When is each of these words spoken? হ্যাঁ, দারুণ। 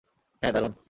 হ্যাঁ, 0.41 0.53
দারুণ। 0.53 0.73